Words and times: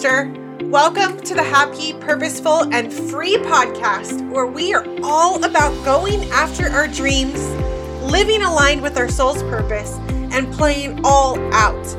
sister. 0.00 0.32
Welcome 0.62 1.20
to 1.24 1.34
the 1.34 1.42
Happy, 1.42 1.92
Purposeful, 1.92 2.72
and 2.72 2.90
Free 2.90 3.36
podcast, 3.36 4.26
where 4.30 4.46
we 4.46 4.72
are 4.72 4.86
all 5.02 5.44
about 5.44 5.72
going 5.84 6.24
after 6.30 6.70
our 6.70 6.88
dreams, 6.88 7.38
living 8.10 8.40
aligned 8.40 8.80
with 8.80 8.96
our 8.96 9.10
soul's 9.10 9.42
purpose, 9.42 9.98
and 10.32 10.50
playing 10.54 11.04
all 11.04 11.38
out. 11.52 11.96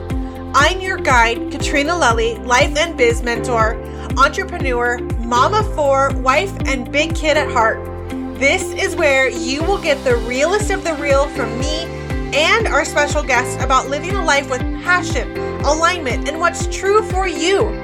I'm 0.55 0.81
your 0.81 0.97
guide, 0.97 1.51
Katrina 1.51 1.91
Lelli, 1.91 2.43
life 2.43 2.75
and 2.75 2.97
biz 2.97 3.21
mentor, 3.21 3.75
entrepreneur, 4.17 4.97
mama 5.19 5.61
four, 5.75 6.11
wife, 6.21 6.53
and 6.65 6.91
big 6.91 7.13
kid 7.13 7.37
at 7.37 7.51
heart. 7.51 7.85
This 8.39 8.63
is 8.73 8.95
where 8.95 9.29
you 9.29 9.61
will 9.61 9.79
get 9.79 10.03
the 10.03 10.15
realest 10.15 10.71
of 10.71 10.83
the 10.83 10.95
real 10.95 11.27
from 11.29 11.55
me 11.59 11.83
and 12.33 12.65
our 12.65 12.83
special 12.83 13.21
guests 13.21 13.63
about 13.63 13.89
living 13.89 14.15
a 14.15 14.25
life 14.25 14.49
with 14.49 14.61
passion, 14.83 15.37
alignment, 15.65 16.27
and 16.27 16.39
what's 16.39 16.65
true 16.75 17.03
for 17.03 17.27
you. 17.27 17.80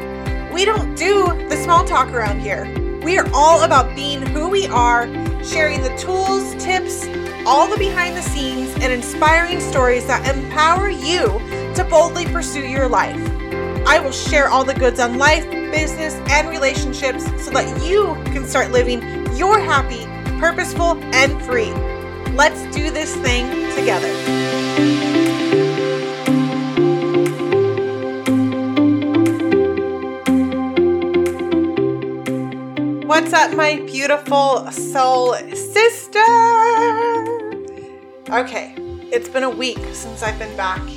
We 0.57 0.65
don't 0.65 0.95
do 0.95 1.23
the 1.49 1.55
small 1.55 1.85
talk 1.85 2.07
around 2.07 2.39
here. 2.39 2.65
We 3.03 3.19
are 3.19 3.29
all 3.31 3.61
about 3.61 3.95
being 3.95 4.25
who 4.25 4.49
we 4.49 4.65
are, 4.65 5.05
sharing 5.43 5.83
the 5.83 5.95
tools, 5.97 6.55
tips, 6.55 7.05
all 7.45 7.67
the 7.67 7.77
behind 7.77 8.17
the 8.17 8.23
scenes, 8.23 8.73
and 8.81 8.91
inspiring 8.91 9.59
stories 9.59 10.07
that 10.07 10.35
empower 10.35 10.89
you 10.89 11.25
to 11.75 11.85
boldly 11.87 12.25
pursue 12.25 12.65
your 12.65 12.89
life. 12.89 13.21
I 13.85 13.99
will 13.99 14.11
share 14.11 14.49
all 14.49 14.63
the 14.63 14.73
goods 14.73 14.99
on 14.99 15.19
life, 15.19 15.47
business, 15.51 16.15
and 16.31 16.49
relationships 16.49 17.25
so 17.39 17.51
that 17.51 17.85
you 17.85 18.15
can 18.33 18.43
start 18.43 18.71
living 18.71 19.03
your 19.35 19.59
happy, 19.59 20.05
purposeful, 20.39 20.97
and 21.13 21.39
free. 21.43 21.71
Let's 22.33 22.63
do 22.75 22.89
this 22.89 23.15
thing 23.17 23.45
together. 23.75 25.06
What's 33.17 33.33
up, 33.33 33.51
my 33.55 33.77
beautiful 33.87 34.71
soul 34.71 35.33
sister? 35.33 36.19
Okay, 38.29 38.75
it's 39.11 39.27
been 39.27 39.41
a 39.41 39.49
week 39.49 39.79
since 39.91 40.21
I've 40.21 40.37
been 40.37 40.55
back 40.55 40.87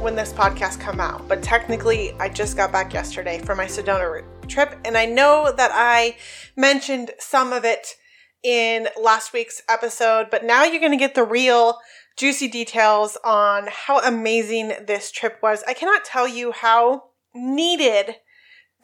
when 0.00 0.14
this 0.14 0.32
podcast 0.32 0.78
come 0.78 1.00
out, 1.00 1.26
but 1.26 1.42
technically 1.42 2.12
I 2.20 2.28
just 2.28 2.56
got 2.56 2.70
back 2.70 2.94
yesterday 2.94 3.40
from 3.40 3.58
my 3.58 3.64
Sedona 3.64 4.22
trip, 4.46 4.78
and 4.84 4.96
I 4.96 5.06
know 5.06 5.52
that 5.56 5.72
I 5.74 6.16
mentioned 6.54 7.10
some 7.18 7.52
of 7.52 7.64
it 7.64 7.96
in 8.44 8.86
last 9.02 9.32
week's 9.32 9.60
episode, 9.68 10.28
but 10.30 10.44
now 10.44 10.62
you're 10.62 10.78
going 10.78 10.92
to 10.92 10.96
get 10.96 11.16
the 11.16 11.24
real 11.24 11.80
juicy 12.16 12.46
details 12.46 13.18
on 13.24 13.66
how 13.68 13.98
amazing 14.02 14.68
this 14.86 15.10
trip 15.10 15.40
was. 15.42 15.64
I 15.66 15.74
cannot 15.74 16.04
tell 16.04 16.28
you 16.28 16.52
how 16.52 17.06
needed 17.34 18.18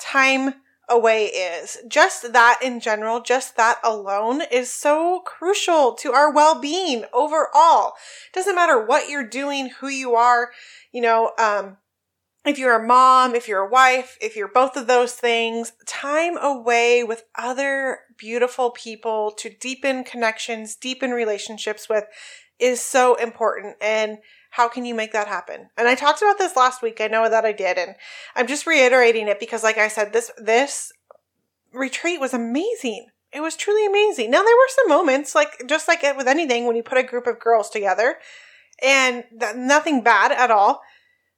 time 0.01 0.55
away 0.91 1.27
is. 1.27 1.79
Just 1.89 2.33
that 2.33 2.59
in 2.63 2.81
general, 2.81 3.21
just 3.21 3.57
that 3.57 3.79
alone 3.85 4.43
is 4.51 4.71
so 4.71 5.21
crucial 5.25 5.95
to 5.95 6.13
our 6.13 6.33
well-being 6.33 7.05
overall. 7.13 7.95
Doesn't 8.35 8.55
matter 8.55 8.85
what 8.85 9.09
you're 9.09 9.27
doing, 9.27 9.71
who 9.81 9.89
you 9.89 10.15
are, 10.15 10.51
you 10.93 11.01
know, 11.01 11.33
um, 11.39 11.77
if 12.45 12.59
you're 12.59 12.83
a 12.83 12.87
mom, 12.87 13.35
if 13.35 13.47
you're 13.49 13.67
a 13.67 13.71
wife, 13.71 14.17
if 14.21 14.35
you're 14.35 14.49
both 14.49 14.77
of 14.77 14.87
those 14.87 15.13
things, 15.13 15.73
time 15.87 16.39
away 16.39 17.05
with 17.05 17.25
other 17.37 18.01
beautiful 18.17 18.71
people 18.71 19.31
to 19.33 19.51
deepen 19.51 20.05
connections, 20.05 20.75
deepen 20.75 21.11
relationships 21.11 21.89
with 21.89 22.05
is 22.59 22.81
so 22.81 23.15
important. 23.17 23.77
And 23.81 24.19
how 24.51 24.69
can 24.69 24.85
you 24.85 24.95
make 24.95 25.13
that 25.13 25.29
happen? 25.29 25.71
And 25.77 25.89
I 25.89 25.95
talked 25.95 26.23
about 26.23 26.39
this 26.39 26.57
last 26.57 26.83
week. 26.83 27.01
I 27.01 27.07
know 27.07 27.29
that 27.29 27.45
I 27.45 27.53
did. 27.53 27.79
And 27.79 27.95
I'm 28.35 28.47
just 28.47 28.67
reiterating 28.67 29.29
it 29.29 29.41
because 29.41 29.63
like 29.63 29.79
I 29.79 29.89
said, 29.89 30.13
this, 30.13 30.31
this 30.39 30.93
retreat 31.73 32.21
was 32.21 32.35
amazing. 32.35 33.07
It 33.33 33.41
was 33.41 33.55
truly 33.55 33.87
amazing. 33.87 34.31
Now 34.31 34.43
there 34.43 34.57
were 34.57 34.69
some 34.69 34.89
moments 34.89 35.35
like, 35.35 35.63
just 35.69 35.87
like 35.87 36.03
with 36.17 36.27
anything, 36.27 36.67
when 36.67 36.75
you 36.75 36.83
put 36.83 36.99
a 36.99 37.05
group 37.05 37.29
of 37.29 37.39
girls 37.39 37.71
together 37.71 38.17
and 38.83 39.25
th- 39.39 39.55
nothing 39.55 40.03
bad 40.03 40.33
at 40.33 40.51
all. 40.51 40.83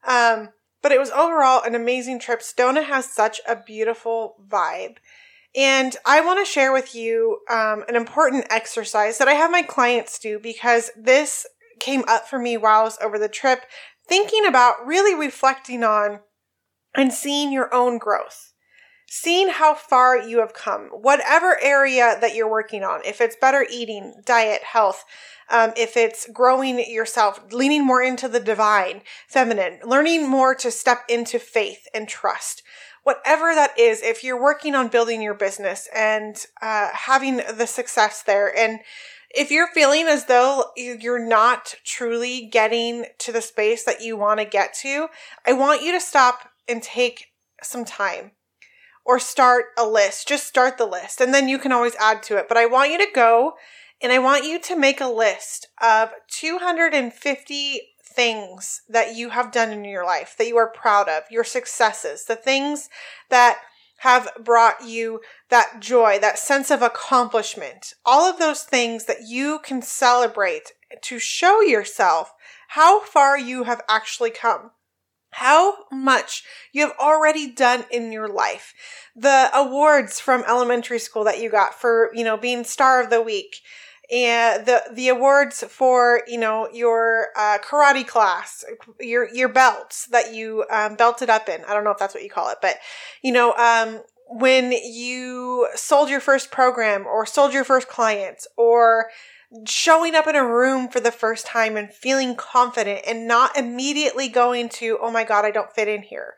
Um, 0.07 0.49
but 0.81 0.91
it 0.91 0.99
was 0.99 1.11
overall 1.11 1.63
an 1.63 1.75
amazing 1.75 2.19
trip. 2.19 2.41
Sedona 2.41 2.85
has 2.85 3.07
such 3.07 3.41
a 3.47 3.57
beautiful 3.57 4.37
vibe. 4.49 4.97
And 5.55 5.95
I 6.07 6.23
want 6.23 6.39
to 6.39 6.51
share 6.51 6.73
with 6.73 6.95
you 6.95 7.41
um, 7.51 7.85
an 7.89 7.95
important 7.95 8.47
exercise 8.49 9.19
that 9.19 9.29
I 9.29 9.35
have 9.35 9.51
my 9.51 9.63
clients 9.63 10.19
do 10.19 10.39
because 10.39 10.91
this 10.97 11.47
came 11.83 12.05
up 12.07 12.29
for 12.29 12.39
me 12.39 12.57
while 12.57 12.81
I 12.81 12.85
was 12.85 12.99
over 13.03 13.19
the 13.19 13.29
trip, 13.29 13.67
thinking 14.07 14.47
about 14.47 14.87
really 14.87 15.15
reflecting 15.15 15.83
on 15.83 16.21
and 16.95 17.13
seeing 17.13 17.53
your 17.53 17.75
own 17.75 17.99
growth, 17.99 18.53
seeing 19.09 19.49
how 19.49 19.75
far 19.75 20.17
you 20.17 20.39
have 20.39 20.55
come, 20.55 20.91
whatever 20.91 21.59
area 21.61 22.17
that 22.21 22.37
you're 22.37 22.51
working 22.51 22.85
on, 22.85 23.01
if 23.05 23.21
it's 23.21 23.37
better 23.37 23.67
eating, 23.69 24.15
diet, 24.25 24.63
health, 24.63 25.05
um, 25.51 25.73
if 25.77 25.97
it's 25.97 26.29
growing 26.33 26.79
yourself, 26.89 27.41
leaning 27.53 27.85
more 27.85 28.01
into 28.03 28.29
the 28.29 28.41
divine, 28.41 29.03
feminine, 29.27 29.81
learning 29.85 30.29
more 30.29 30.55
to 30.55 30.71
step 30.71 31.01
into 31.09 31.39
faith 31.39 31.89
and 31.93 32.09
trust. 32.09 32.63
Whatever 33.03 33.53
that 33.55 33.77
is, 33.77 34.01
if 34.03 34.23
you're 34.23 34.41
working 34.41 34.77
on 34.77 34.87
building 34.87 35.21
your 35.21 35.35
business 35.35 35.89
and 35.93 36.37
uh, 36.63 36.91
having 36.93 37.39
the 37.39 37.67
success 37.67 38.23
there, 38.23 38.57
and 38.57 38.79
if 39.35 39.51
you're 39.51 39.69
feeling 39.69 40.07
as 40.07 40.27
though 40.27 40.67
you're 40.77 41.25
not 41.25 41.75
truly 41.85 42.47
getting 42.47 43.07
to 43.19 43.33
the 43.33 43.41
space 43.41 43.85
that 43.85 44.03
you 44.03 44.17
want 44.17 44.41
to 44.41 44.47
get 44.47 44.75
to, 44.83 45.09
I 45.47 45.53
want 45.53 45.83
you 45.83 45.93
to 45.93 46.01
stop 46.01 46.51
and 46.69 46.83
take 46.83 47.27
some 47.63 47.85
time 47.85 48.33
or 49.05 49.19
start 49.19 49.67
a 49.79 49.87
list. 49.87 50.29
Just 50.29 50.47
start 50.47 50.79
the 50.79 50.87
list 50.87 51.21
and 51.21 51.33
then 51.33 51.49
you 51.49 51.59
can 51.59 51.73
always 51.73 51.97
add 51.97 52.23
to 52.25 52.37
it. 52.37 52.47
But 52.49 52.57
I 52.57 52.67
want 52.67 52.91
you 52.91 52.99
to 52.99 53.09
go 53.15 53.55
and 54.01 54.13
I 54.13 54.19
want 54.19 54.45
you 54.45 54.61
to 54.61 54.77
make 54.77 55.01
a 55.01 55.07
list 55.07 55.69
of 55.81 56.11
250 56.29 57.81
things 58.05 58.83
that 58.89 59.15
you 59.15 59.31
have 59.31 59.53
done 59.53 59.71
in 59.71 59.85
your 59.85 60.05
life 60.05 60.35
that 60.37 60.47
you 60.47 60.57
are 60.59 60.71
proud 60.71 61.09
of, 61.09 61.23
your 61.31 61.45
successes, 61.45 62.25
the 62.27 62.37
things 62.37 62.89
that 63.31 63.59
have 64.03 64.29
brought 64.43 64.85
you 64.85 65.21
that 65.49 65.79
joy, 65.79 66.19
that 66.19 66.37
sense 66.37 66.73
of 66.73 66.83
accomplishment, 66.83 67.95
all 68.05 68.29
of 68.29 68.37
those 68.37 68.65
things 68.65 69.05
that 69.05 69.29
you 69.29 69.61
can 69.63 69.81
celebrate 69.81 70.73
to 71.01 71.21
show 71.21 71.61
yourself 71.61 72.33
how 72.71 73.01
far 73.05 73.39
you 73.39 73.63
have 73.63 73.81
actually 73.89 74.31
come. 74.31 74.73
How 75.31 75.85
much 75.93 76.43
you 76.73 76.83
have 76.83 76.97
already 76.99 77.53
done 77.53 77.85
in 77.93 78.11
your 78.11 78.27
life. 78.27 78.75
The 79.15 79.49
awards 79.55 80.19
from 80.19 80.43
elementary 80.49 80.99
school 80.99 81.23
that 81.23 81.41
you 81.41 81.49
got 81.49 81.73
for, 81.73 82.11
you 82.13 82.25
know, 82.25 82.37
being 82.37 82.65
star 82.65 83.01
of 83.01 83.09
the 83.09 83.23
week 83.23 83.55
and 84.13 84.67
the 84.67 84.83
the 84.93 85.09
awards 85.09 85.65
for 85.65 86.23
you 86.29 86.39
know 86.39 86.69
your 86.73 87.29
uh, 87.37 87.59
karate 87.59 88.07
class, 88.07 88.65
your 89.01 89.33
your 89.35 89.49
belts 89.49 90.07
that 90.09 90.35
you 90.35 90.65
um, 90.71 90.97
belted 90.97 91.31
up 91.31 91.49
in. 91.49 91.65
I 91.65 91.73
don't 91.73 91.83
know 91.83 91.91
if 91.91 91.99
that's 91.99 92.15
what 92.15 92.23
you 92.23 92.31
call 92.31 92.51
it, 92.51 92.59
but 92.61 92.77
you 93.23 93.33
know 93.33 93.55
um, 93.55 94.03
when 94.29 94.73
you 94.73 95.69
sold 95.75 96.11
your 96.11 96.21
first 96.21 96.51
program 96.51 97.07
or 97.07 97.25
sold 97.25 97.55
your 97.55 97.65
first 97.65 97.89
clients 97.89 98.47
or 98.57 99.07
showing 99.67 100.15
up 100.15 100.27
in 100.27 100.37
a 100.37 100.47
room 100.47 100.89
for 100.89 101.01
the 101.01 101.11
first 101.11 101.47
time 101.47 101.77
and 101.77 101.93
feeling 101.93 102.35
confident 102.35 103.01
and 103.07 103.27
not 103.27 103.57
immediately 103.57 104.29
going 104.29 104.69
to 104.69 104.99
oh 105.03 105.11
my 105.11 105.25
god 105.25 105.45
I 105.45 105.51
don't 105.51 105.71
fit 105.71 105.89
in 105.89 106.03
here 106.03 106.37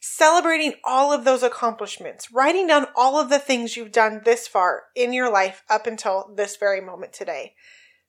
celebrating 0.00 0.74
all 0.84 1.12
of 1.12 1.24
those 1.24 1.42
accomplishments, 1.42 2.32
writing 2.32 2.66
down 2.66 2.86
all 2.96 3.18
of 3.18 3.30
the 3.30 3.38
things 3.38 3.76
you've 3.76 3.92
done 3.92 4.22
this 4.24 4.46
far 4.46 4.84
in 4.94 5.12
your 5.12 5.30
life 5.30 5.62
up 5.68 5.86
until 5.86 6.32
this 6.36 6.56
very 6.56 6.80
moment 6.80 7.12
today. 7.12 7.54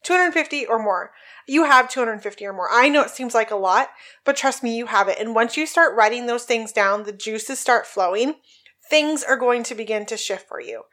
250 0.03 0.65
or 0.65 0.81
more. 0.81 1.11
You 1.47 1.65
have 1.65 1.89
250 1.89 2.45
or 2.45 2.53
more. 2.53 2.69
I 2.71 2.89
know 2.89 3.01
it 3.01 3.09
seems 3.09 3.33
like 3.33 3.51
a 3.51 3.55
lot, 3.55 3.89
but 4.23 4.37
trust 4.37 4.63
me, 4.63 4.77
you 4.77 4.85
have 4.85 5.07
it. 5.07 5.19
And 5.19 5.35
once 5.35 5.57
you 5.57 5.65
start 5.65 5.95
writing 5.95 6.25
those 6.25 6.45
things 6.45 6.71
down, 6.71 7.03
the 7.03 7.11
juices 7.11 7.59
start 7.59 7.85
flowing, 7.85 8.35
things 8.89 9.23
are 9.23 9.37
going 9.37 9.63
to 9.63 9.75
begin 9.75 10.05
to 10.05 10.17
shift 10.17 10.47
for 10.47 10.61
you. 10.61 10.83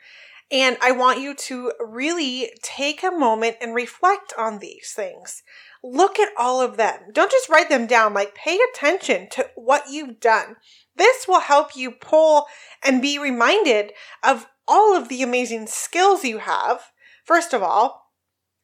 And 0.51 0.77
I 0.81 0.93
want 0.93 1.21
you 1.21 1.35
to 1.35 1.73
really 1.81 2.53
take 2.63 3.03
a 3.03 3.11
moment 3.11 3.57
and 3.61 3.75
reflect 3.75 4.33
on 4.39 4.59
these 4.59 4.93
things. 4.95 5.43
Look 5.83 6.19
at 6.21 6.33
all 6.39 6.61
of 6.61 6.77
them. 6.77 7.01
Don't 7.13 7.33
just 7.33 7.49
write 7.49 7.69
them 7.69 7.87
down, 7.87 8.15
like 8.15 8.35
pay 8.35 8.59
attention 8.73 9.29
to 9.31 9.51
what 9.57 9.85
you've 9.91 10.21
done. 10.21 10.57
This 10.97 11.27
will 11.29 11.41
help 11.41 11.77
you 11.77 11.91
pull 11.91 12.47
and 12.83 13.03
be 13.03 13.19
reminded 13.19 13.93
of 14.23 14.47
all 14.67 14.97
of 14.97 15.09
the 15.09 15.23
amazing 15.23 15.67
skills 15.67 16.25
you 16.25 16.39
have, 16.39 16.91
first 17.25 17.53
of 17.53 17.63
all. 17.63 18.07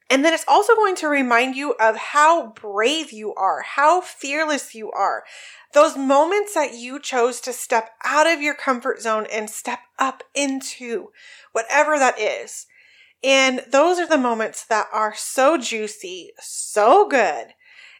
And 0.09 0.23
then 0.23 0.33
it's 0.33 0.45
also 0.47 0.75
going 0.75 0.95
to 0.97 1.07
remind 1.07 1.55
you 1.55 1.73
of 1.79 1.95
how 1.95 2.51
brave 2.51 3.11
you 3.11 3.33
are, 3.33 3.61
how 3.61 4.01
fearless 4.01 4.75
you 4.75 4.91
are. 4.91 5.23
Those 5.73 5.97
moments 5.97 6.53
that 6.53 6.75
you 6.75 6.99
chose 6.99 7.39
to 7.41 7.53
step 7.53 7.91
out 8.03 8.27
of 8.27 8.41
your 8.41 8.53
comfort 8.53 9.01
zone 9.01 9.25
and 9.31 9.49
step 9.49 9.79
up 9.97 10.23
into 10.35 11.07
whatever 11.51 11.97
that 11.97 12.19
is. 12.19 12.67
And 13.23 13.63
those 13.71 13.97
are 13.99 14.07
the 14.07 14.17
moments 14.17 14.65
that 14.65 14.87
are 14.91 15.15
so 15.15 15.57
juicy, 15.57 16.33
so 16.39 17.07
good, 17.07 17.53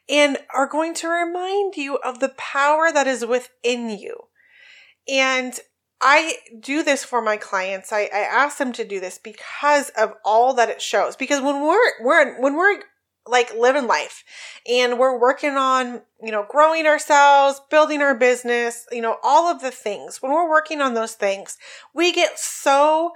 and 0.10 0.38
are 0.54 0.68
going 0.68 0.94
to 0.96 1.08
remind 1.08 1.76
you 1.76 1.98
of 1.98 2.20
the 2.20 2.34
power 2.38 2.92
that 2.92 3.08
is 3.08 3.26
within 3.26 3.90
you. 3.90 4.28
And 5.08 5.60
I 6.02 6.36
do 6.60 6.84
this 6.84 7.06
for 7.06 7.22
my 7.22 7.38
clients. 7.38 7.94
I, 7.94 8.10
I 8.14 8.20
ask 8.20 8.58
them 8.58 8.74
to 8.74 8.84
do 8.84 9.00
this 9.00 9.18
because 9.18 9.90
of 9.98 10.14
all 10.26 10.54
that 10.56 10.70
it 10.70 10.82
shows. 10.82 11.16
Because 11.16 11.42
when 11.42 11.62
we're 11.62 12.04
we're 12.04 12.42
when 12.42 12.56
we're 12.56 12.82
like 13.26 13.54
living 13.56 13.88
life 13.88 14.24
and 14.70 15.00
we're 15.00 15.18
working 15.18 15.52
on, 15.54 16.02
you 16.22 16.32
know, 16.32 16.46
growing 16.50 16.86
ourselves, 16.86 17.62
building 17.70 18.02
our 18.02 18.16
business, 18.16 18.86
you 18.92 19.02
know, 19.02 19.18
all 19.24 19.50
of 19.50 19.62
the 19.62 19.72
things. 19.72 20.22
When 20.22 20.34
we're 20.34 20.50
working 20.50 20.82
on 20.82 20.94
those 20.94 21.14
things, 21.14 21.58
we 21.94 22.12
get 22.12 22.38
so 22.38 23.12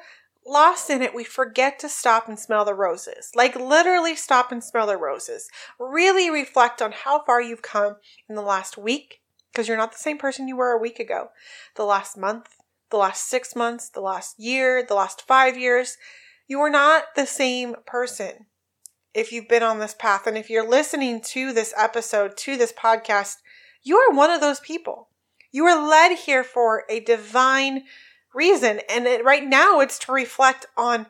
lost 0.47 0.89
in 0.89 1.01
it, 1.01 1.13
we 1.13 1.23
forget 1.23 1.79
to 1.79 1.89
stop 1.89 2.27
and 2.27 2.39
smell 2.39 2.65
the 2.65 2.73
roses. 2.73 3.31
Like 3.35 3.55
literally 3.55 4.15
stop 4.15 4.51
and 4.51 4.63
smell 4.63 4.87
the 4.87 4.97
roses. 4.97 5.49
Really 5.79 6.29
reflect 6.29 6.81
on 6.81 6.91
how 6.91 7.23
far 7.23 7.41
you've 7.41 7.61
come 7.61 7.97
in 8.29 8.35
the 8.35 8.41
last 8.41 8.77
week, 8.77 9.21
because 9.51 9.67
you're 9.67 9.77
not 9.77 9.91
the 9.91 9.97
same 9.97 10.17
person 10.17 10.47
you 10.47 10.55
were 10.55 10.71
a 10.71 10.81
week 10.81 10.99
ago, 10.99 11.29
the 11.75 11.83
last 11.83 12.17
month, 12.17 12.55
the 12.89 12.97
last 12.97 13.27
six 13.27 13.55
months, 13.55 13.89
the 13.89 14.01
last 14.01 14.39
year, 14.39 14.83
the 14.83 14.95
last 14.95 15.21
five 15.27 15.57
years. 15.57 15.97
You 16.47 16.59
are 16.61 16.69
not 16.69 17.15
the 17.15 17.25
same 17.25 17.75
person 17.85 18.45
if 19.13 19.31
you've 19.31 19.49
been 19.49 19.63
on 19.63 19.79
this 19.79 19.93
path. 19.93 20.27
And 20.27 20.37
if 20.37 20.49
you're 20.49 20.67
listening 20.67 21.21
to 21.21 21.51
this 21.51 21.73
episode, 21.75 22.37
to 22.37 22.55
this 22.55 22.71
podcast, 22.71 23.37
you 23.83 23.97
are 23.97 24.15
one 24.15 24.29
of 24.29 24.41
those 24.41 24.59
people. 24.59 25.09
You 25.51 25.65
are 25.65 25.89
led 25.89 26.17
here 26.19 26.43
for 26.43 26.83
a 26.89 26.99
divine 26.99 27.83
reason. 28.33 28.81
And 28.89 29.05
it, 29.05 29.23
right 29.23 29.45
now, 29.45 29.79
it's 29.79 29.99
to 29.99 30.11
reflect 30.11 30.65
on 30.75 31.07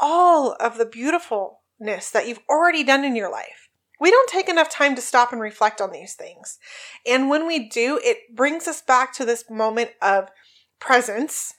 all 0.00 0.56
of 0.60 0.78
the 0.78 0.86
beautifulness 0.86 2.10
that 2.12 2.26
you've 2.26 2.40
already 2.48 2.84
done 2.84 3.04
in 3.04 3.16
your 3.16 3.30
life. 3.30 3.68
We 4.00 4.10
don't 4.10 4.30
take 4.30 4.48
enough 4.48 4.68
time 4.68 4.94
to 4.94 5.02
stop 5.02 5.32
and 5.32 5.40
reflect 5.40 5.80
on 5.80 5.90
these 5.90 6.14
things. 6.14 6.58
And 7.06 7.28
when 7.28 7.46
we 7.46 7.68
do, 7.68 8.00
it 8.02 8.34
brings 8.34 8.68
us 8.68 8.80
back 8.80 9.12
to 9.14 9.24
this 9.24 9.50
moment 9.50 9.90
of 10.00 10.28
presence 10.78 11.54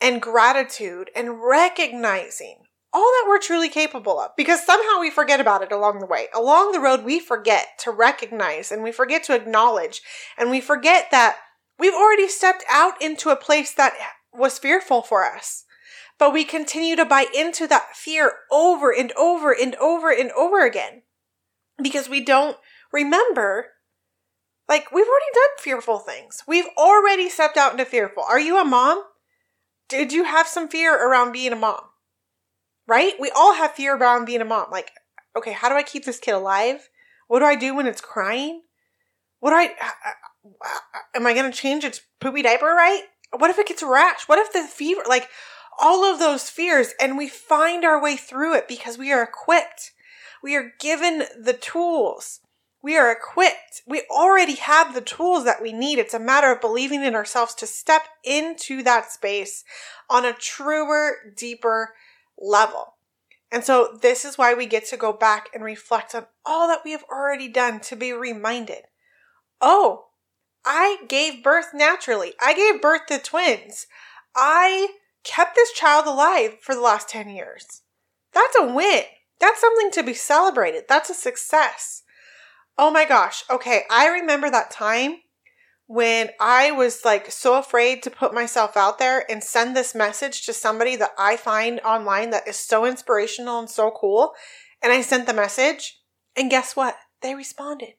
and 0.00 0.22
gratitude 0.22 1.10
and 1.16 1.42
recognizing 1.42 2.58
all 2.92 3.00
that 3.00 3.24
we're 3.26 3.40
truly 3.40 3.68
capable 3.68 4.20
of 4.20 4.30
because 4.36 4.64
somehow 4.64 5.00
we 5.00 5.10
forget 5.10 5.40
about 5.40 5.62
it 5.62 5.72
along 5.72 5.98
the 5.98 6.06
way. 6.06 6.28
Along 6.32 6.70
the 6.70 6.78
road, 6.78 7.02
we 7.04 7.18
forget 7.18 7.66
to 7.80 7.90
recognize 7.90 8.70
and 8.70 8.84
we 8.84 8.92
forget 8.92 9.24
to 9.24 9.34
acknowledge 9.34 10.00
and 10.38 10.48
we 10.48 10.60
forget 10.60 11.10
that 11.10 11.36
we've 11.78 11.94
already 11.94 12.28
stepped 12.28 12.64
out 12.70 13.00
into 13.00 13.30
a 13.30 13.36
place 13.36 13.72
that 13.74 13.94
was 14.32 14.58
fearful 14.58 15.02
for 15.02 15.24
us. 15.24 15.64
But 16.18 16.32
we 16.32 16.44
continue 16.44 16.96
to 16.96 17.04
buy 17.04 17.26
into 17.34 17.66
that 17.66 17.96
fear 17.96 18.32
over 18.50 18.92
and 18.92 19.12
over 19.12 19.52
and 19.52 19.74
over 19.76 20.10
and 20.10 20.30
over 20.32 20.64
again 20.64 21.02
because 21.82 22.08
we 22.08 22.24
don't 22.24 22.56
remember 22.92 23.66
like 24.68 24.90
we've 24.92 25.06
already 25.06 25.24
done 25.34 25.58
fearful 25.58 25.98
things. 25.98 26.42
We've 26.46 26.68
already 26.78 27.28
stepped 27.28 27.56
out 27.56 27.72
into 27.72 27.84
fearful. 27.84 28.24
Are 28.26 28.40
you 28.40 28.58
a 28.58 28.64
mom? 28.64 29.02
Did 29.88 30.12
you 30.12 30.24
have 30.24 30.46
some 30.46 30.68
fear 30.68 30.94
around 30.94 31.32
being 31.32 31.52
a 31.52 31.56
mom? 31.56 31.80
Right? 32.86 33.14
We 33.18 33.30
all 33.30 33.54
have 33.54 33.72
fear 33.72 33.96
around 33.96 34.24
being 34.24 34.40
a 34.40 34.46
mom. 34.46 34.70
Like, 34.70 34.92
okay, 35.36 35.52
how 35.52 35.68
do 35.68 35.74
I 35.74 35.82
keep 35.82 36.04
this 36.04 36.18
kid 36.18 36.32
alive? 36.32 36.88
What 37.28 37.40
do 37.40 37.44
I 37.44 37.56
do 37.56 37.74
when 37.74 37.86
it's 37.86 38.00
crying? 38.00 38.62
What 39.40 39.50
do 39.50 39.56
I 39.56 39.74
am 41.14 41.26
I 41.26 41.34
going 41.34 41.50
to 41.50 41.56
change 41.56 41.84
its 41.84 42.00
poopy 42.20 42.42
diaper 42.42 42.66
right? 42.66 43.02
What 43.36 43.50
if 43.50 43.58
it 43.58 43.68
gets 43.68 43.82
a 43.82 43.86
rash? 43.86 44.28
What 44.28 44.38
if 44.38 44.52
the 44.52 44.62
fever 44.62 45.02
like 45.08 45.28
all 45.80 46.04
of 46.04 46.18
those 46.18 46.50
fears 46.50 46.92
and 47.00 47.18
we 47.18 47.28
find 47.28 47.84
our 47.84 48.00
way 48.00 48.16
through 48.16 48.54
it 48.54 48.68
because 48.68 48.96
we 48.96 49.10
are 49.10 49.22
equipped. 49.22 49.92
We 50.42 50.54
are 50.54 50.72
given 50.78 51.24
the 51.40 51.54
tools 51.54 52.40
we 52.84 52.98
are 52.98 53.10
equipped. 53.10 53.80
We 53.86 54.02
already 54.10 54.56
have 54.56 54.92
the 54.92 55.00
tools 55.00 55.46
that 55.46 55.62
we 55.62 55.72
need. 55.72 55.98
It's 55.98 56.12
a 56.12 56.18
matter 56.18 56.52
of 56.52 56.60
believing 56.60 57.02
in 57.02 57.14
ourselves 57.14 57.54
to 57.54 57.66
step 57.66 58.02
into 58.22 58.82
that 58.82 59.10
space 59.10 59.64
on 60.10 60.26
a 60.26 60.34
truer, 60.34 61.32
deeper 61.34 61.94
level. 62.38 62.96
And 63.50 63.64
so, 63.64 63.98
this 64.02 64.26
is 64.26 64.36
why 64.36 64.52
we 64.52 64.66
get 64.66 64.86
to 64.88 64.98
go 64.98 65.14
back 65.14 65.48
and 65.54 65.64
reflect 65.64 66.14
on 66.14 66.26
all 66.44 66.68
that 66.68 66.80
we 66.84 66.90
have 66.90 67.04
already 67.10 67.48
done 67.48 67.80
to 67.80 67.96
be 67.96 68.12
reminded 68.12 68.82
oh, 69.62 70.08
I 70.64 70.98
gave 71.08 71.42
birth 71.42 71.68
naturally. 71.74 72.34
I 72.40 72.54
gave 72.54 72.80
birth 72.80 73.06
to 73.08 73.18
twins. 73.18 73.86
I 74.34 74.88
kept 75.22 75.54
this 75.54 75.72
child 75.72 76.06
alive 76.06 76.58
for 76.60 76.74
the 76.74 76.80
last 76.80 77.08
10 77.08 77.28
years. 77.28 77.82
That's 78.32 78.56
a 78.58 78.66
win. 78.66 79.02
That's 79.40 79.60
something 79.60 79.90
to 79.92 80.02
be 80.02 80.14
celebrated. 80.14 80.84
That's 80.88 81.10
a 81.10 81.14
success. 81.14 82.02
Oh 82.78 82.90
my 82.90 83.04
gosh. 83.04 83.44
Okay. 83.50 83.82
I 83.90 84.08
remember 84.08 84.50
that 84.50 84.70
time 84.70 85.18
when 85.86 86.30
I 86.40 86.70
was 86.70 87.04
like 87.04 87.30
so 87.30 87.58
afraid 87.58 88.02
to 88.02 88.10
put 88.10 88.32
myself 88.32 88.76
out 88.76 88.98
there 88.98 89.30
and 89.30 89.44
send 89.44 89.76
this 89.76 89.94
message 89.94 90.46
to 90.46 90.52
somebody 90.52 90.96
that 90.96 91.12
I 91.18 91.36
find 91.36 91.80
online 91.80 92.30
that 92.30 92.48
is 92.48 92.56
so 92.56 92.86
inspirational 92.86 93.58
and 93.58 93.68
so 93.68 93.90
cool. 93.90 94.32
And 94.82 94.92
I 94.92 95.02
sent 95.02 95.26
the 95.26 95.34
message, 95.34 96.00
and 96.36 96.50
guess 96.50 96.76
what? 96.76 96.96
They 97.22 97.34
responded. 97.34 97.94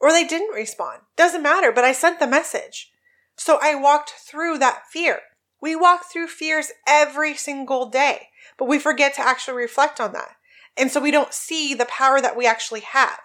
Or 0.00 0.12
they 0.12 0.24
didn't 0.24 0.54
respond. 0.54 1.00
Doesn't 1.16 1.42
matter, 1.42 1.72
but 1.72 1.84
I 1.84 1.92
sent 1.92 2.20
the 2.20 2.26
message. 2.26 2.90
So 3.36 3.58
I 3.62 3.74
walked 3.74 4.10
through 4.10 4.58
that 4.58 4.82
fear. 4.90 5.20
We 5.60 5.74
walk 5.74 6.04
through 6.10 6.28
fears 6.28 6.72
every 6.86 7.34
single 7.34 7.88
day, 7.88 8.28
but 8.58 8.68
we 8.68 8.78
forget 8.78 9.14
to 9.14 9.26
actually 9.26 9.56
reflect 9.56 10.00
on 10.00 10.12
that. 10.12 10.36
And 10.76 10.90
so 10.90 11.00
we 11.00 11.10
don't 11.10 11.32
see 11.32 11.74
the 11.74 11.86
power 11.86 12.20
that 12.20 12.36
we 12.36 12.46
actually 12.46 12.80
have. 12.80 13.20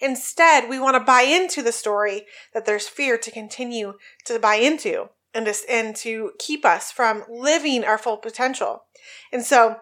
Instead, 0.00 0.68
we 0.68 0.78
want 0.78 0.94
to 0.94 1.00
buy 1.00 1.22
into 1.22 1.62
the 1.62 1.72
story 1.72 2.26
that 2.54 2.66
there's 2.66 2.88
fear 2.88 3.18
to 3.18 3.30
continue 3.30 3.94
to 4.24 4.38
buy 4.38 4.56
into 4.56 5.08
and 5.34 5.46
to, 5.46 5.54
and 5.68 5.96
to 5.96 6.32
keep 6.38 6.64
us 6.64 6.92
from 6.92 7.24
living 7.28 7.84
our 7.84 7.98
full 7.98 8.16
potential. 8.16 8.84
And 9.32 9.44
so, 9.44 9.76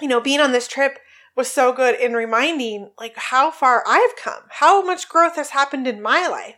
you 0.00 0.08
know, 0.08 0.20
being 0.20 0.40
on 0.40 0.52
this 0.52 0.68
trip 0.68 0.98
was 1.36 1.50
so 1.50 1.72
good 1.72 1.98
in 1.98 2.12
reminding 2.14 2.90
like 2.98 3.16
how 3.16 3.50
far 3.50 3.82
I've 3.86 4.16
come, 4.16 4.42
how 4.50 4.82
much 4.82 5.08
growth 5.08 5.36
has 5.36 5.50
happened 5.50 5.86
in 5.86 6.02
my 6.02 6.26
life. 6.28 6.56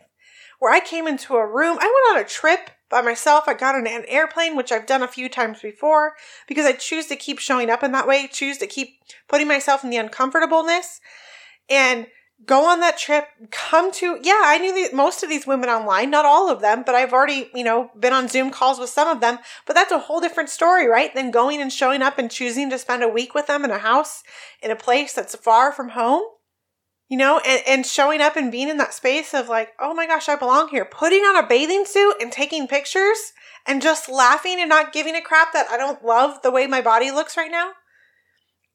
Where 0.59 0.73
I 0.73 0.79
came 0.79 1.07
into 1.07 1.35
a 1.35 1.45
room, 1.47 1.77
I 1.79 1.85
went 1.85 2.17
on 2.17 2.23
a 2.23 2.27
trip 2.27 2.71
by 2.89 3.01
myself. 3.01 3.43
I 3.47 3.53
got 3.53 3.75
on 3.75 3.85
an 3.85 4.05
airplane, 4.07 4.55
which 4.55 4.71
I've 4.71 4.87
done 4.87 5.03
a 5.03 5.07
few 5.07 5.29
times 5.29 5.61
before, 5.61 6.13
because 6.47 6.65
I 6.65 6.71
choose 6.71 7.07
to 7.07 7.15
keep 7.15 7.37
showing 7.37 7.69
up 7.69 7.83
in 7.83 7.91
that 7.91 8.07
way, 8.07 8.27
choose 8.27 8.57
to 8.59 8.67
keep 8.67 8.99
putting 9.27 9.47
myself 9.47 9.83
in 9.83 9.91
the 9.91 9.97
uncomfortableness. 9.97 10.99
And 11.69 12.07
go 12.45 12.65
on 12.65 12.79
that 12.79 12.97
trip, 12.97 13.27
come 13.51 13.91
to, 13.93 14.19
yeah, 14.21 14.41
I 14.45 14.57
knew 14.59 14.73
the, 14.73 14.95
most 14.95 15.23
of 15.23 15.29
these 15.29 15.47
women 15.47 15.69
online, 15.69 16.11
not 16.11 16.25
all 16.25 16.51
of 16.51 16.61
them, 16.61 16.83
but 16.85 16.95
I've 16.95 17.13
already, 17.13 17.49
you 17.53 17.63
know, 17.63 17.89
been 17.99 18.13
on 18.13 18.27
Zoom 18.27 18.51
calls 18.51 18.79
with 18.79 18.89
some 18.89 19.07
of 19.07 19.21
them, 19.21 19.39
but 19.65 19.75
that's 19.75 19.91
a 19.91 19.99
whole 19.99 20.19
different 20.19 20.49
story, 20.49 20.87
right? 20.87 21.13
Than 21.13 21.31
going 21.31 21.61
and 21.61 21.73
showing 21.73 22.01
up 22.01 22.17
and 22.17 22.29
choosing 22.29 22.69
to 22.69 22.77
spend 22.77 23.03
a 23.03 23.09
week 23.09 23.33
with 23.33 23.47
them 23.47 23.65
in 23.65 23.71
a 23.71 23.79
house, 23.79 24.23
in 24.61 24.71
a 24.71 24.75
place 24.75 25.13
that's 25.13 25.35
far 25.35 25.71
from 25.71 25.89
home. 25.89 26.23
You 27.09 27.15
know, 27.15 27.39
and, 27.47 27.63
and 27.65 27.85
showing 27.85 28.19
up 28.19 28.35
and 28.35 28.51
being 28.51 28.67
in 28.67 28.75
that 28.79 28.93
space 28.93 29.33
of 29.33 29.47
like, 29.47 29.69
oh 29.79 29.93
my 29.93 30.07
gosh, 30.07 30.27
I 30.27 30.35
belong 30.35 30.67
here. 30.67 30.83
Putting 30.83 31.21
on 31.21 31.41
a 31.41 31.47
bathing 31.47 31.85
suit 31.85 32.15
and 32.19 32.33
taking 32.33 32.67
pictures 32.67 33.31
and 33.65 33.81
just 33.81 34.09
laughing 34.09 34.57
and 34.59 34.67
not 34.67 34.91
giving 34.91 35.15
a 35.15 35.21
crap 35.21 35.53
that 35.53 35.69
I 35.69 35.77
don't 35.77 36.03
love 36.03 36.41
the 36.41 36.51
way 36.51 36.67
my 36.67 36.81
body 36.81 37.09
looks 37.09 37.37
right 37.37 37.49
now 37.49 37.71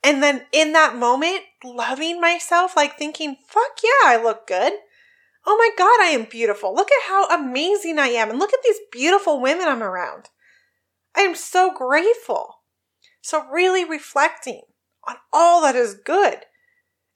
and 0.02 0.22
then 0.22 0.46
in 0.52 0.72
that 0.72 0.96
moment, 0.96 1.42
loving 1.64 2.20
myself, 2.20 2.76
like 2.76 2.98
thinking, 2.98 3.36
fuck 3.46 3.78
yeah, 3.82 4.10
I 4.10 4.20
look 4.22 4.46
good. 4.46 4.72
Oh 5.46 5.56
my 5.56 5.70
God, 5.76 6.00
I 6.00 6.10
am 6.12 6.24
beautiful. 6.24 6.74
Look 6.74 6.90
at 6.90 7.08
how 7.08 7.28
amazing 7.28 7.98
I 7.98 8.08
am. 8.08 8.30
And 8.30 8.38
look 8.38 8.52
at 8.52 8.62
these 8.64 8.78
beautiful 8.90 9.40
women 9.40 9.66
I'm 9.66 9.82
around. 9.82 10.30
I 11.16 11.22
am 11.22 11.34
so 11.34 11.72
grateful. 11.74 12.60
So, 13.20 13.46
really 13.48 13.84
reflecting 13.84 14.62
on 15.06 15.16
all 15.32 15.62
that 15.62 15.76
is 15.76 15.94
good 15.94 16.44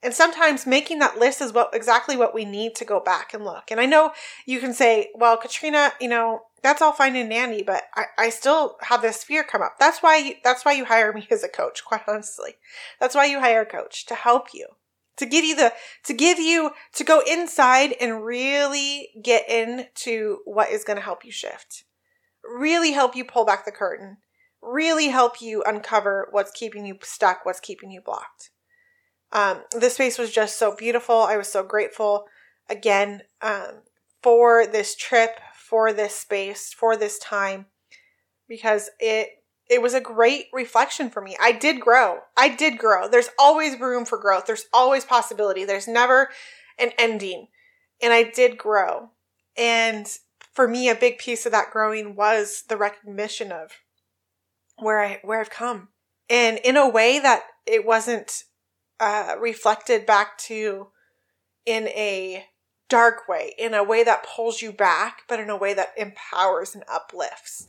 and 0.03 0.13
sometimes 0.13 0.65
making 0.65 0.99
that 0.99 1.17
list 1.17 1.41
is 1.41 1.53
what 1.53 1.71
exactly 1.73 2.15
what 2.15 2.33
we 2.33 2.45
need 2.45 2.75
to 2.75 2.85
go 2.85 2.99
back 2.99 3.33
and 3.33 3.43
look. 3.43 3.71
And 3.71 3.79
I 3.79 3.85
know 3.85 4.11
you 4.45 4.59
can 4.59 4.73
say, 4.73 5.09
well, 5.15 5.37
Katrina, 5.37 5.91
you 5.99 6.07
know, 6.07 6.41
that's 6.67 6.81
all 6.81 6.91
fine 6.91 7.15
and 7.15 7.29
dandy, 7.29 7.63
but 7.63 7.83
I, 7.95 8.05
I 8.17 8.29
still 8.29 8.75
have 8.81 9.01
this 9.01 9.23
fear 9.23 9.41
come 9.41 9.61
up. 9.61 9.75
That's 9.79 10.03
why 10.03 10.17
you, 10.17 10.33
that's 10.43 10.65
why 10.65 10.73
you 10.73 10.83
hire 10.83 11.13
me 11.13 11.25
as 11.31 11.41
a 11.41 11.47
coach, 11.47 11.85
quite 11.85 12.01
honestly. 12.07 12.55
That's 12.99 13.15
why 13.15 13.25
you 13.25 13.39
hire 13.39 13.61
a 13.61 13.65
coach 13.65 14.05
to 14.07 14.15
help 14.15 14.47
you. 14.53 14.67
To 15.15 15.25
give 15.25 15.45
you 15.45 15.55
the 15.55 15.73
to 16.03 16.13
give 16.13 16.39
you 16.39 16.71
to 16.93 17.03
go 17.05 17.21
inside 17.25 17.95
and 18.01 18.23
really 18.23 19.09
get 19.23 19.49
into 19.49 20.39
what 20.43 20.69
is 20.69 20.83
going 20.83 20.97
to 20.97 21.03
help 21.03 21.23
you 21.23 21.31
shift. 21.31 21.85
Really 22.43 22.91
help 22.91 23.15
you 23.15 23.23
pull 23.23 23.45
back 23.45 23.63
the 23.63 23.71
curtain. 23.71 24.17
Really 24.61 25.07
help 25.07 25.41
you 25.41 25.63
uncover 25.65 26.27
what's 26.31 26.51
keeping 26.51 26.85
you 26.85 26.97
stuck, 27.01 27.45
what's 27.45 27.61
keeping 27.61 27.91
you 27.91 28.01
blocked. 28.01 28.51
Um, 29.31 29.61
this 29.71 29.93
space 29.95 30.19
was 30.19 30.31
just 30.31 30.59
so 30.59 30.75
beautiful. 30.75 31.15
I 31.15 31.37
was 31.37 31.47
so 31.47 31.63
grateful 31.63 32.25
again 32.69 33.21
um, 33.41 33.83
for 34.21 34.67
this 34.67 34.95
trip, 34.95 35.39
for 35.69 35.93
this 35.93 36.15
space, 36.15 36.73
for 36.73 36.95
this 36.95 37.19
time, 37.19 37.65
because 38.47 38.89
it 38.99 39.29
it 39.69 39.81
was 39.81 39.93
a 39.93 40.01
great 40.01 40.45
reflection 40.53 41.09
for 41.09 41.21
me. 41.21 41.35
I 41.41 41.51
did 41.51 41.81
grow. 41.81 42.19
I 42.37 42.47
did 42.47 42.77
grow. 42.77 43.09
There's 43.09 43.29
always 43.37 43.79
room 43.79 44.05
for 44.05 44.17
growth. 44.17 44.45
There's 44.45 44.67
always 44.71 45.03
possibility. 45.03 45.65
There's 45.65 45.89
never 45.89 46.29
an 46.79 46.91
ending. 46.97 47.47
And 48.01 48.13
I 48.13 48.23
did 48.23 48.57
grow. 48.57 49.09
And 49.57 50.07
for 50.53 50.67
me, 50.67 50.87
a 50.87 50.95
big 50.95 51.17
piece 51.17 51.45
of 51.45 51.51
that 51.51 51.71
growing 51.71 52.15
was 52.15 52.63
the 52.69 52.77
recognition 52.77 53.51
of 53.51 53.71
where 54.79 55.03
I 55.03 55.19
where 55.23 55.39
I've 55.39 55.49
come, 55.49 55.89
and 56.29 56.59
in 56.63 56.77
a 56.77 56.89
way 56.89 57.19
that 57.19 57.43
it 57.65 57.85
wasn't 57.85 58.43
uh, 58.99 59.35
reflected 59.39 60.05
back 60.05 60.37
to 60.39 60.87
in 61.65 61.87
a 61.89 62.45
dark 62.89 63.27
way, 63.27 63.53
in 63.57 63.73
a 63.73 63.83
way 63.83 64.03
that 64.03 64.25
pulls 64.25 64.61
you 64.61 64.71
back, 64.71 65.23
but 65.27 65.39
in 65.39 65.49
a 65.49 65.57
way 65.57 65.73
that 65.73 65.93
empowers 65.97 66.73
and 66.73 66.83
uplifts. 66.91 67.67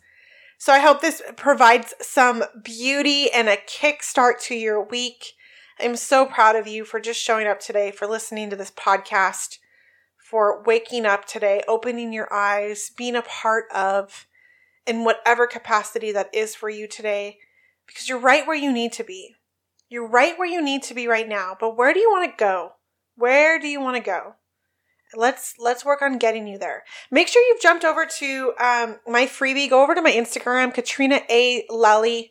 So 0.59 0.73
I 0.73 0.81
hope 0.81 1.01
this 1.01 1.23
provides 1.37 1.95
some 2.01 2.45
beauty 2.63 3.31
and 3.31 3.49
a 3.49 3.57
kickstart 3.57 4.41
to 4.43 4.55
your 4.55 4.83
week. 4.83 5.35
I'm 5.81 5.95
so 5.95 6.27
proud 6.27 6.57
of 6.57 6.67
you 6.67 6.85
for 6.85 6.99
just 6.99 7.21
showing 7.21 7.47
up 7.47 7.61
today, 7.61 7.93
for 7.93 8.09
listening 8.09 8.51
to 8.51 8.57
this 8.57 8.73
podcast, 8.73 9.59
for 10.17 10.63
waking 10.65 11.07
up 11.07 11.25
today, 11.25 11.63
opening 11.69 12.13
your 12.13 12.33
eyes, 12.33 12.91
being 12.97 13.15
a 13.15 13.23
part 13.23 13.65
of, 13.73 14.27
in 14.87 15.05
whatever 15.05 15.47
capacity 15.47 16.11
that 16.13 16.35
is 16.35 16.55
for 16.55 16.69
you 16.69 16.89
today, 16.89 17.39
because 17.87 18.09
you're 18.09 18.19
right 18.19 18.47
where 18.47 18.57
you 18.57 18.73
need 18.73 18.93
to 18.95 19.05
be. 19.05 19.37
You're 19.89 20.09
right 20.09 20.37
where 20.37 20.49
you 20.49 20.61
need 20.61 20.83
to 20.85 20.95
be 20.95 21.07
right 21.07 21.29
now, 21.29 21.57
but 21.59 21.77
where 21.77 21.95
do 21.95 22.01
you 22.01 22.11
want 22.11 22.31
to 22.31 22.37
go? 22.37 22.73
Where 23.15 23.59
do 23.59 23.69
you 23.69 23.81
want 23.81 23.97
to 23.97 24.03
go? 24.03 24.35
Let's 25.15 25.55
let's 25.59 25.85
work 25.85 26.03
on 26.03 26.19
getting 26.19 26.47
you 26.47 26.59
there. 26.59 26.85
Make 27.11 27.29
sure 27.29 27.43
you've 27.43 27.63
jumped 27.63 27.85
over 27.85 28.07
to 28.07 28.53
um, 28.61 28.97
my 29.07 29.27
freebie. 29.27 29.71
Go 29.71 29.83
over 29.83 29.95
to 29.95 30.03
my 30.03 30.13
instagram 30.13 30.73
katrina 30.73 31.21
a. 31.31 31.65
Lelli. 31.71 32.31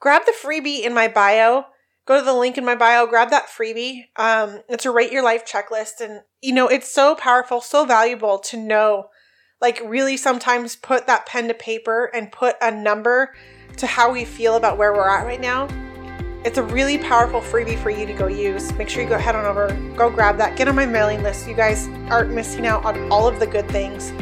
Grab 0.00 0.22
the 0.26 0.32
freebie 0.32 0.84
in 0.84 0.94
my 0.94 1.08
bio. 1.08 1.66
Go 2.06 2.18
to 2.18 2.24
the 2.24 2.34
link 2.34 2.56
in 2.56 2.64
my 2.64 2.74
bio. 2.74 3.06
Grab 3.06 3.30
that 3.30 3.48
freebie. 3.48 4.04
Um, 4.16 4.62
it's 4.68 4.86
a 4.86 4.90
rate 4.90 5.12
your 5.12 5.22
life 5.22 5.44
checklist. 5.44 6.00
And 6.00 6.22
you 6.42 6.52
know 6.52 6.68
it's 6.68 6.90
so 6.90 7.14
powerful 7.14 7.60
so 7.60 7.84
valuable 7.84 8.38
to 8.38 8.56
know 8.56 9.08
like 9.60 9.80
really 9.84 10.16
sometimes 10.16 10.76
put 10.76 11.06
that 11.06 11.26
pen 11.26 11.48
to 11.48 11.54
paper 11.54 12.10
and 12.14 12.30
put 12.30 12.56
a 12.62 12.70
number 12.70 13.34
to 13.76 13.86
how 13.86 14.12
we 14.12 14.24
feel 14.24 14.56
about 14.56 14.78
where 14.78 14.92
we're 14.92 15.08
at 15.08 15.24
right 15.24 15.40
now 15.40 15.68
it's 16.48 16.56
a 16.56 16.62
really 16.62 16.96
powerful 16.96 17.42
freebie 17.42 17.78
for 17.78 17.90
you 17.90 18.06
to 18.06 18.14
go 18.14 18.26
use. 18.26 18.72
Make 18.72 18.88
sure 18.88 19.02
you 19.02 19.08
go 19.08 19.18
head 19.18 19.36
on 19.36 19.44
over, 19.44 19.68
go 19.94 20.08
grab 20.08 20.38
that, 20.38 20.56
get 20.56 20.66
on 20.66 20.74
my 20.74 20.86
mailing 20.86 21.22
list. 21.22 21.46
You 21.46 21.52
guys 21.52 21.88
aren't 22.08 22.32
missing 22.32 22.66
out 22.66 22.86
on 22.86 23.12
all 23.12 23.28
of 23.28 23.38
the 23.38 23.46
good 23.46 23.68
things. 23.68 24.12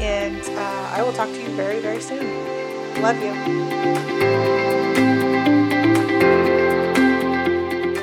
And 0.00 0.40
uh, 0.40 0.92
I 0.94 1.02
will 1.02 1.12
talk 1.12 1.28
to 1.30 1.42
you 1.42 1.48
very, 1.56 1.80
very 1.80 2.00
soon. 2.00 2.22
Love 3.02 3.20
you. 3.20 3.32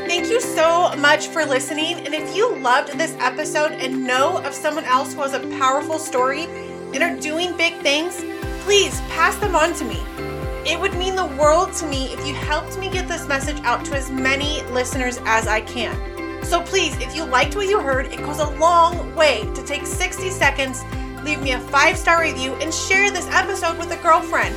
Thank 0.06 0.30
you 0.30 0.42
so 0.42 0.94
much 0.98 1.28
for 1.28 1.46
listening. 1.46 2.06
And 2.06 2.13
if 2.13 2.36
you 2.36 2.54
loved 2.58 2.98
this 2.98 3.16
episode 3.20 3.72
and 3.72 4.06
know 4.06 4.40
of 4.40 4.54
someone 4.54 4.84
else 4.84 5.13
who 5.13 5.22
has 5.22 5.34
a 5.34 5.48
powerful 5.60 5.98
story 5.98 6.44
and 6.94 6.98
are 6.98 7.16
doing 7.22 7.56
big 7.56 7.75
things, 7.75 8.22
please 8.66 9.00
pass 9.12 9.38
them 9.38 9.56
on 9.56 9.74
to 9.75 9.86
me. 9.86 10.31
It 10.65 10.80
would 10.80 10.94
mean 10.94 11.15
the 11.15 11.25
world 11.25 11.74
to 11.74 11.88
me 11.88 12.13
if 12.13 12.25
you 12.25 12.36
helped 12.36 12.77
me 12.77 12.89
get 12.89 13.08
this 13.08 13.27
message 13.27 13.60
out 13.63 13.84
to 13.86 13.96
as 13.96 14.12
many 14.12 14.62
listeners 14.72 15.20
as 15.25 15.48
I 15.48 15.62
can. 15.62 15.96
So 16.44 16.62
please, 16.62 16.96
if 16.98 17.15
you 17.15 17.25
liked 17.25 17.56
what 17.56 17.68
you 17.68 17.80
heard, 17.80 18.08
it 18.08 18.20
goes 18.20 18.39
a 18.39 18.50
long 18.51 19.15
way 19.15 19.41
to 19.56 19.63
take 19.65 19.86
60 19.86 20.30
seconds, 20.30 20.84
leave 21.24 21.41
me 21.41 21.53
a 21.53 21.60
five 21.60 21.98
star 21.98 22.22
review, 22.22 22.53
and 22.56 22.74
share 22.74 23.10
this 23.10 23.27
episode 23.30 23.77
with 23.80 23.91
a 23.91 23.98
girlfriend. 24.03 24.56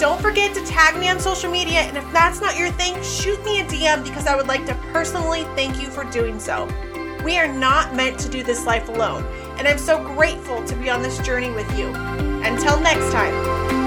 Don't 0.00 0.20
forget 0.20 0.54
to 0.54 0.64
tag 0.64 0.96
me 0.98 1.08
on 1.08 1.20
social 1.20 1.50
media, 1.50 1.80
and 1.80 1.96
if 1.96 2.12
that's 2.12 2.40
not 2.40 2.56
your 2.56 2.70
thing, 2.72 3.00
shoot 3.02 3.44
me 3.44 3.60
a 3.60 3.64
DM 3.64 4.04
because 4.04 4.26
I 4.26 4.36
would 4.36 4.46
like 4.46 4.64
to 4.66 4.74
personally 4.92 5.42
thank 5.54 5.80
you 5.80 5.88
for 5.88 6.04
doing 6.04 6.40
so. 6.40 6.68
We 7.24 7.36
are 7.38 7.52
not 7.52 7.94
meant 7.94 8.18
to 8.20 8.28
do 8.28 8.42
this 8.42 8.64
life 8.64 8.88
alone, 8.88 9.24
and 9.58 9.66
I'm 9.68 9.78
so 9.78 10.02
grateful 10.14 10.64
to 10.64 10.74
be 10.76 10.88
on 10.88 11.02
this 11.02 11.18
journey 11.18 11.50
with 11.50 11.78
you. 11.78 11.88
Until 12.44 12.80
next 12.80 13.12
time. 13.12 13.77